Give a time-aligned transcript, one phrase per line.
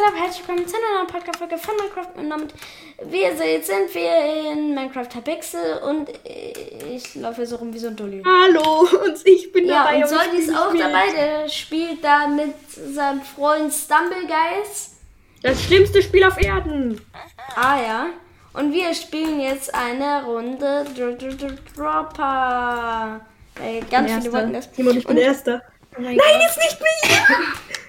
[0.00, 0.14] geht ab?
[0.16, 2.16] Herzlich willkommen zu einer neuen Podcast-Folge von Minecraft.
[2.16, 2.54] Und damit,
[3.04, 7.78] wie ihr seht, sind wir in Minecraft Hypixel und ich laufe hier so rum wie
[7.78, 8.22] so ein Dulli.
[8.24, 9.96] Hallo, und ich bin Ja, dabei.
[10.02, 11.06] und Soldi ist auch nicht dabei.
[11.06, 11.16] mit.
[11.16, 12.54] Der spielt da mit
[12.94, 14.96] seinem Freund Stumblegeist.
[15.42, 17.00] Das schlimmste Spiel auf Erden.
[17.56, 18.06] Ah ja.
[18.52, 23.20] Und wir spielen jetzt eine Runde Dr Dr Dr Dropper.
[23.62, 24.68] Ey, ganz viele wollten das.
[24.74, 25.62] Simon, ich bin Erster.
[25.96, 26.40] Oh Nein, Gott.
[26.42, 27.38] jetzt nicht mehr.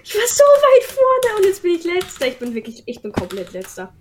[0.04, 2.26] Ich war so weit vorne und jetzt bin ich Letzter.
[2.26, 3.92] Ich bin wirklich, ich bin komplett Letzter.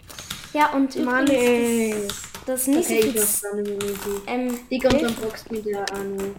[0.53, 2.07] Ja, und Mann, übrigens,
[2.45, 4.21] das, das nicht Okay, ich dann Minute.
[4.27, 6.35] Ähm, Die kommt am Box wieder an.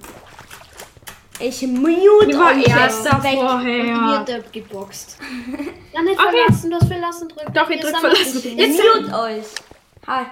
[1.41, 3.35] ich mute Ich war euch Erster weg.
[3.37, 4.25] Vorher.
[4.27, 5.17] wird geboxt.
[5.95, 6.37] Ja, nicht Okay.
[6.47, 7.53] verlassen, du hast verlassen drücken.
[7.53, 8.43] Doch, ich Jetzt drück haben wir verlassen.
[8.43, 8.55] dich.
[8.55, 9.45] Jetzt- Mute euch.
[10.07, 10.25] Hi.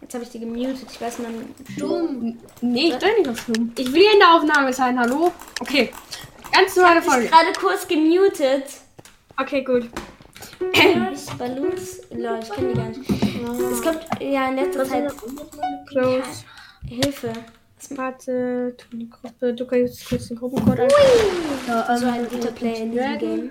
[0.00, 0.86] Jetzt habe ich die gemutet.
[0.92, 1.54] Ich weiß man.
[1.78, 2.38] Dumm.
[2.60, 3.72] Nee, ich bin nicht auf Schlimm.
[3.76, 5.32] Ich will in der Aufnahme sein, hallo?
[5.60, 5.90] Okay.
[6.54, 7.28] Ganz normale Ich Folge.
[7.28, 8.64] gerade kurz gemutet.
[9.40, 9.88] Okay, gut.
[10.72, 12.00] Ich Balloons.
[12.10, 13.10] Lol, ich kenne die gar nicht.
[13.72, 15.12] Es kommt ja in letzter Zeit
[15.88, 16.44] Close.
[16.86, 17.32] Hilfe.
[17.90, 19.52] Warte, tu die Gruppe.
[19.52, 20.88] Du kannst kurz den Gruppencode an.
[21.66, 23.50] Ja, So ein guter Player in diesem Game.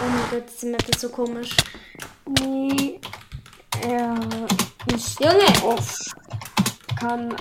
[0.00, 1.56] Oh mein Gott, die Map ist so komisch.
[2.40, 3.00] Nee.
[4.94, 5.98] Ist Junge, off.
[7.04, 7.36] Kann.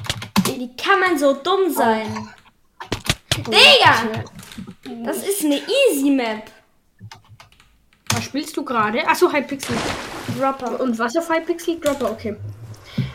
[0.45, 2.29] wie kann man so dumm sein?
[3.37, 4.25] Digga!
[5.05, 6.51] Das ist eine Easy Map.
[8.11, 9.07] Was spielst du gerade?
[9.07, 9.77] Achso, Hypixel.
[10.37, 10.81] Dropper.
[10.81, 11.79] Und was auf Hypixel?
[11.79, 12.35] Dropper, okay.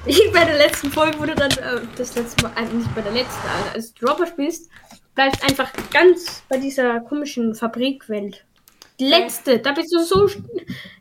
[0.07, 3.13] Ich bei der letzten Folge wurde dann äh, das letzte Mal, also nicht bei der
[3.13, 4.71] letzten, also als du Dropper spielst,
[5.15, 8.43] bleibst einfach ganz bei dieser komischen Fabrikwelt.
[8.99, 10.27] Die letzte, da bist du so.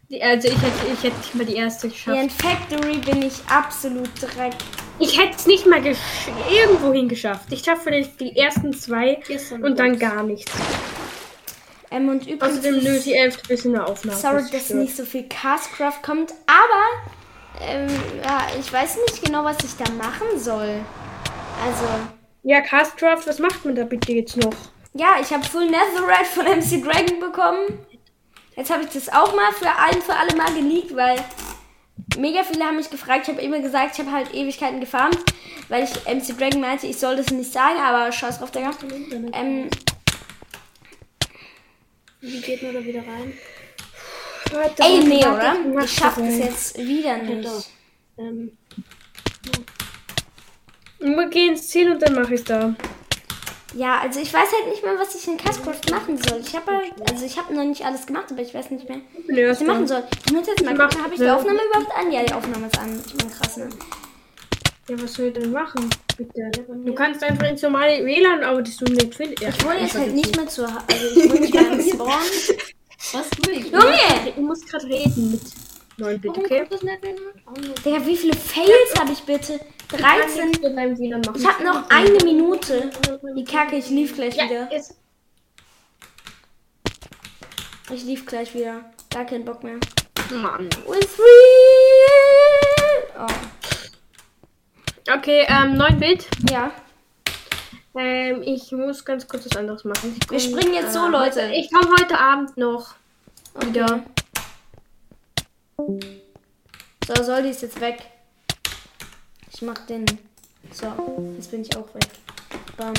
[0.10, 2.70] Die, also ich hätte, ich hätte nicht mal die erste Hier in geschafft.
[2.70, 4.54] Factory bin ich absolut dreck.
[5.00, 7.52] Ich hätte es nicht mal irgendwo hingeschafft.
[7.52, 9.20] Ich schaffe vielleicht die ersten zwei
[9.62, 10.00] und dann Box.
[10.00, 10.52] gar nichts.
[11.92, 14.18] Ähm, und übrigens, Außerdem nö, die elfte bis in der Aufnahme.
[14.20, 17.88] sorry, Das dass nicht so viel Castcraft kommt, aber ähm,
[18.24, 20.82] ja, ich weiß nicht genau, was ich da machen soll.
[21.66, 21.86] Also,
[22.44, 24.54] Ja, Castcraft, was macht man da bitte jetzt noch?
[24.94, 27.80] ja, ich habe Full Netherite von MC Dragon bekommen.
[28.56, 31.16] Jetzt habe ich das auch mal für ein für alle Mal geleakt, weil
[32.18, 33.28] mega viele haben mich gefragt.
[33.28, 35.18] Ich habe immer gesagt, ich habe halt Ewigkeiten gefarmt,
[35.70, 38.72] weil ich MC Dragon meinte, ich soll das nicht sagen, aber scheiß drauf, Digga.
[39.34, 39.70] Ähm,
[42.22, 43.34] Wie geht man da wieder rein?
[44.52, 45.56] Warte, ey, nee, oder?
[45.84, 47.50] Ich schaff das jetzt wieder nicht.
[48.18, 48.58] Ähm,
[51.00, 52.74] Wir gehen ins Ziel und dann mache ich da.
[53.74, 56.40] Ja, also ich weiß halt nicht mehr, was ich in Castcraft machen soll.
[56.40, 59.00] Ich habe halt, also ich habe noch nicht alles gemacht, aber ich weiß nicht mehr,
[59.28, 60.04] bin was ich machen soll.
[60.26, 61.36] Ich muss jetzt mal gucken, habe ich die ja.
[61.36, 62.12] Aufnahme überhaupt an?
[62.12, 63.04] Ja, die Aufnahme ist an.
[63.06, 63.70] Ich bin krass, ne?
[64.90, 65.90] Ja, was soll ich denn machen?
[66.18, 66.50] Bitte.
[66.86, 69.44] Du kannst einfach ins normale WLAN, aber das du nicht findest.
[69.44, 70.84] Ich wohne jetzt halt nicht mehr zu Hause.
[70.90, 72.08] Also ich wohne nicht mehr im Spawn.
[72.08, 73.66] was tue ich?
[73.66, 74.00] Junge!
[74.28, 75.42] Ich muss gerade reden mit
[75.98, 76.66] 9 Bit, okay?
[76.72, 77.54] Oh.
[77.86, 79.60] Digga, wie viele Fails habe ich bitte?
[79.90, 80.52] 13.
[80.62, 81.40] mit meinem WLAN machen.
[81.40, 82.90] Ich habe noch eine Minute.
[83.36, 84.72] Die Kacke, ich lief gleich Ja, wieder.
[84.72, 84.96] jetzt.
[87.92, 88.82] Ich lief gleich wieder.
[89.10, 89.80] Gar keinen Bock mehr.
[90.32, 90.68] Mann.
[90.88, 93.04] With real.
[93.28, 95.14] Oh.
[95.16, 96.28] Okay, ähm, 9 Bit.
[96.52, 96.72] Ja.
[97.96, 100.20] Ähm, ich muss ganz kurz was anderes machen.
[100.30, 101.44] Wir springen jetzt so, äh, Leute.
[101.48, 102.96] Heute, ich komme heute Abend noch
[103.62, 104.04] wieder.
[105.78, 108.00] So, Soldi ist jetzt weg.
[109.58, 110.06] Ich mach den.
[110.72, 112.08] So, jetzt bin ich auch weg.
[112.78, 112.94] Bam.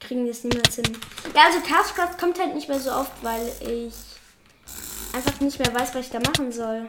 [0.00, 0.96] Kriegen wir es niemals hin.
[1.34, 3.92] Ja, also Castcraft kommt halt nicht mehr so oft, weil ich
[5.12, 6.86] einfach nicht mehr weiß, was ich da machen soll.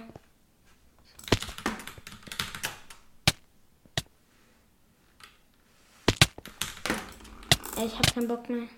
[7.85, 8.69] Ich hab keinen Bock mehr.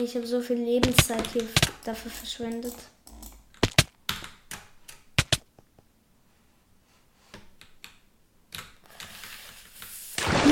[0.00, 1.44] Ich habe so viel Lebenszeit hier
[1.84, 2.74] dafür verschwendet.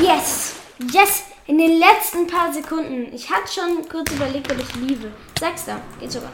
[0.02, 0.54] Yes!
[0.92, 1.22] Yes!
[1.46, 3.14] In den letzten paar Sekunden.
[3.14, 5.12] Ich hatte schon kurz überlegt, ob ich liebe.
[5.38, 5.80] Sechster.
[6.00, 6.32] Geht sogar.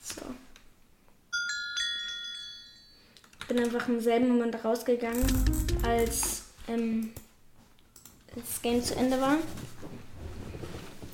[0.00, 0.22] So.
[3.48, 5.26] Bin einfach im selben Moment rausgegangen,
[5.84, 7.12] als ähm,
[8.38, 9.38] das Game zu Ende war.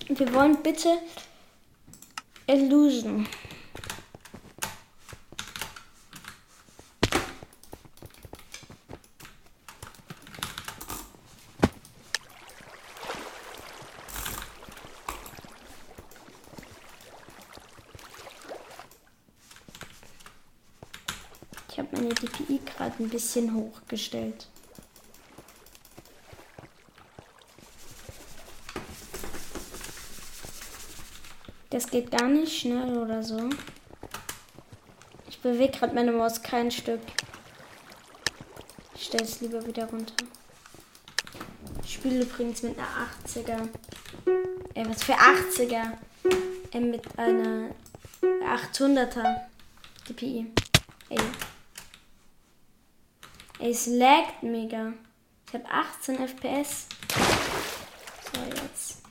[0.08, 0.98] Wir wollen bitte
[2.46, 3.26] Illusion.
[21.70, 24.46] Ich habe meine DPI gerade ein bisschen hochgestellt.
[31.74, 33.50] Das geht gar nicht schnell oder so.
[35.28, 37.00] Ich bewege gerade meine Maus kein Stück.
[38.94, 40.14] Ich stelle es lieber wieder runter.
[41.82, 43.68] Ich spiele übrigens mit einer 80er.
[44.74, 45.98] Ey, was für 80er?
[46.72, 47.70] Äh, mit einer
[48.22, 49.40] 800er
[50.08, 50.46] DPI.
[51.08, 51.18] Ey.
[53.58, 54.92] Ey, es laggt mega.
[55.48, 56.86] Ich habe 18 FPS.
[58.32, 59.04] So, jetzt.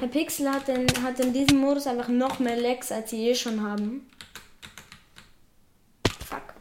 [0.00, 3.34] Herr Pixel hat in, hat in diesem Modus einfach noch mehr Lags, als sie eh
[3.34, 4.08] schon haben.
[6.26, 6.54] Fuck.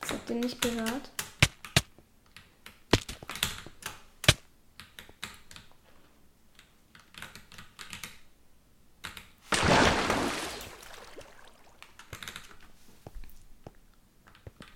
[0.00, 1.10] Das habt ihr nicht gehört.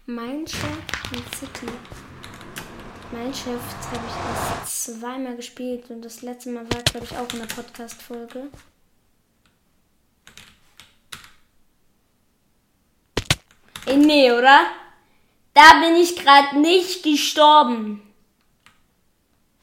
[0.05, 0.61] Mein Chef
[1.11, 2.12] in City.
[3.13, 3.61] Mein Chef
[3.91, 4.15] habe ich
[4.61, 8.49] erst zweimal gespielt und das letzte Mal war, glaube ich, auch in der Podcast-Folge.
[13.85, 14.63] Ey, nee, oder?
[15.53, 18.01] Da bin ich gerade nicht gestorben.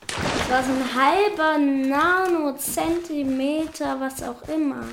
[0.05, 4.85] Das war so ein halber Nanozentimeter, was auch immer.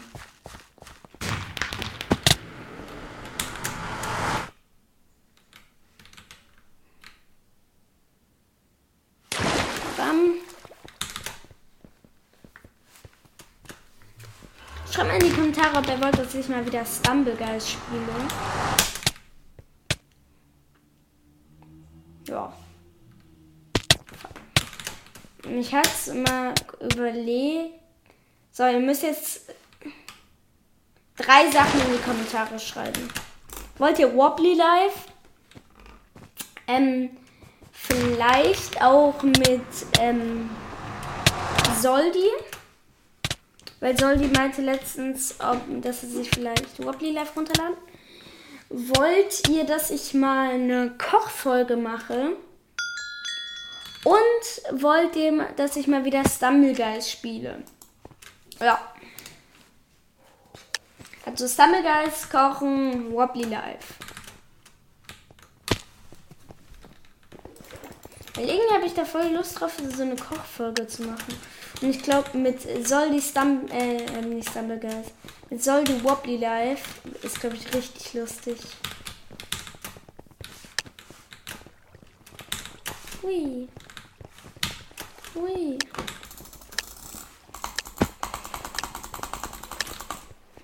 [9.97, 10.35] Bam.
[14.97, 18.01] Schreibt mal in die Kommentare, ob ihr wollt, dass ich mal wieder Stumble Guys spiele.
[22.27, 22.51] Ja.
[25.51, 27.75] Ich es mal überlegt.
[28.53, 29.53] So, ihr müsst jetzt
[31.15, 33.11] drei Sachen in die Kommentare schreiben.
[33.77, 35.09] Wollt ihr Wobbly Live?
[36.69, 37.11] Ähm,
[37.71, 39.61] vielleicht auch mit
[40.01, 40.49] ähm,
[41.83, 42.31] Soldi.
[43.81, 47.76] Weil Soldi meinte letztens, ob, dass er sich vielleicht Wobbly Live runterladen.
[48.69, 52.37] Wollt ihr, dass ich mal eine Kochfolge mache?
[54.05, 57.62] Und wollt ihr, dass ich mal wieder Stumble Guys spiele?
[58.61, 58.81] Ja.
[61.25, 63.94] Also Stumble Guys kochen, Wobbly Live.
[68.37, 71.35] Weil irgendwie habe ich da voll Lust drauf, so eine Kochfolge zu machen.
[71.81, 75.06] Und ich glaube, mit Soldi Stumble, äh, äh, nicht Stumble Guys,
[75.49, 76.83] mit Soldi Wobbly Live
[77.23, 78.59] ist, glaube ich, richtig lustig.
[83.23, 83.69] Hui.
[85.35, 85.79] Hui.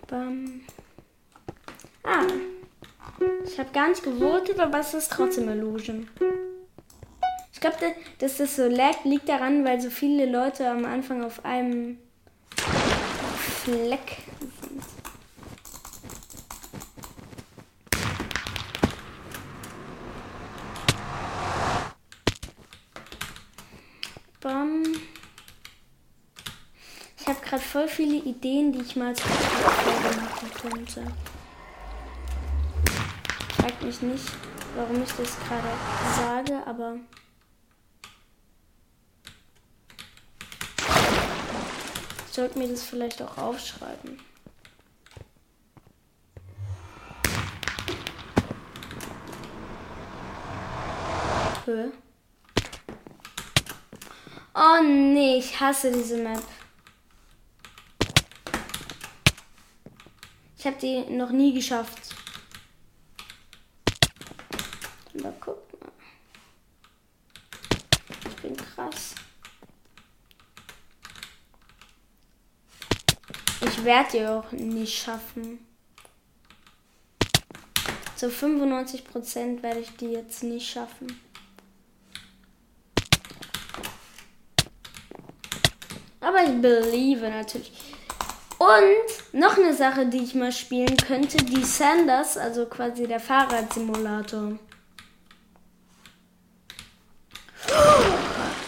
[0.07, 0.61] Bam.
[2.05, 2.25] Ah.
[3.47, 6.09] Ich habe gar nicht gewotet, aber es ist trotzdem Illusion.
[7.63, 11.45] Ich glaube, dass das so lag, liegt daran, weil so viele Leute am Anfang auf
[11.45, 11.97] einem
[12.57, 14.83] Fleck sind.
[24.41, 24.83] Bam.
[27.21, 31.05] Ich habe gerade voll viele Ideen, die ich mal Folge machen könnte.
[33.57, 34.25] Fragt mich nicht,
[34.75, 35.69] warum ich das gerade
[36.17, 36.97] sage, aber
[42.33, 44.19] ich sollte mir das vielleicht auch aufschreiben.
[54.55, 56.43] Oh nee, ich hasse diese Map.
[60.57, 62.15] Ich habe die noch nie geschafft.
[65.19, 65.93] Aber guck mal.
[68.27, 69.17] Ich bin krass.
[73.83, 75.59] Ich werde die auch nicht schaffen.
[78.15, 81.21] Zu 95% werde ich die jetzt nicht schaffen.
[86.21, 87.73] Aber ich believe natürlich.
[88.59, 94.61] Und noch eine Sache, die ich mal spielen könnte, die Sanders, also quasi der Fahrradsimulator.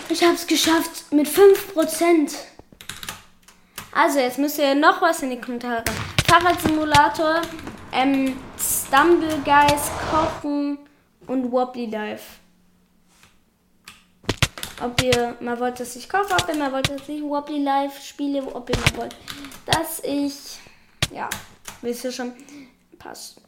[0.08, 2.53] Ich habe es geschafft mit 5%.
[3.96, 5.84] Also jetzt müsst ihr noch was in die Kommentare.
[6.26, 7.42] Fahrradsimulator,
[7.92, 10.78] ähm, Stumble Guys, Kochen
[11.28, 12.40] und Wobbly Life.
[14.80, 18.02] ob ihr mal wollt, dass ich koche, ob ihr mal wollt, dass ich Wobbly Live
[18.02, 19.16] spiele, ob ihr mal wollt,
[19.66, 20.58] dass ich,
[21.12, 21.30] ja,
[21.80, 22.32] wisst ihr schon,
[22.98, 23.40] passt.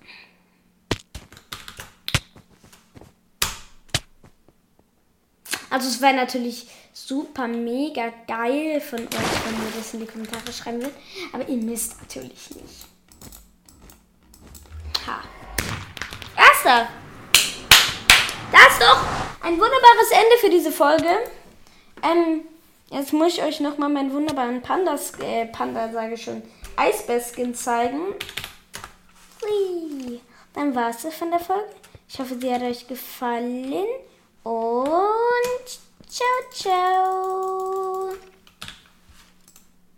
[5.69, 10.51] Also es wäre natürlich super mega geil von euch, wenn ihr das in die Kommentare
[10.51, 10.97] schreiben würdet.
[11.33, 12.87] Aber ihr müsst natürlich nicht.
[15.07, 15.23] Ha.
[16.37, 16.89] Erster.
[18.51, 19.05] Das ist doch
[19.43, 21.09] ein wunderbares Ende für diese Folge.
[22.03, 22.43] Ähm,
[22.91, 26.43] jetzt muss ich euch nochmal meinen wunderbaren Pandas, äh, Panda sage ich schon,
[26.77, 28.15] Eisbär-Skin zeigen.
[29.43, 30.21] Hui.
[30.55, 31.69] Dann war es von der Folge.
[32.09, 33.85] Ich hoffe, sie hat euch gefallen.
[34.43, 38.36] Und 啾啾。